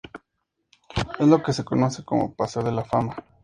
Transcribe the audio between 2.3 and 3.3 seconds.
paseo de la fama.